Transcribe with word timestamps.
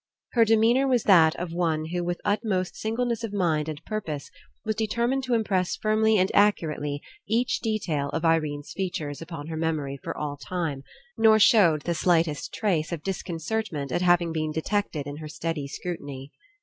Her 0.33 0.45
demeanour 0.45 0.87
was 0.87 1.03
that 1.03 1.35
of 1.35 1.53
one 1.53 1.85
who 1.89 2.03
with 2.03 2.21
utmost 2.25 2.75
singleness 2.75 3.23
of 3.23 3.33
mind 3.33 3.69
and 3.69 3.85
purpose 3.85 4.31
was 4.65 4.75
determined 4.75 5.23
to 5.25 5.35
impress 5.35 5.75
firmly 5.75 6.17
and 6.17 6.31
accu 6.33 6.69
rately 6.75 7.01
each 7.27 7.59
detail 7.59 8.09
of 8.09 8.25
Irene's 8.25 8.73
features 8.73 9.21
upon 9.21 9.45
her 9.45 9.57
memory 9.57 9.99
for 10.03 10.17
all 10.17 10.37
time, 10.37 10.81
nor 11.19 11.37
showed 11.37 11.83
the 11.83 11.93
slightest 11.93 12.51
trace 12.51 12.91
of 12.91 13.03
disconcertment 13.03 13.91
at 13.91 14.01
having 14.01 14.33
been 14.33 14.51
detected 14.51 15.05
in 15.05 15.17
her 15.17 15.27
steady 15.27 15.67
scrutiny. 15.67 16.31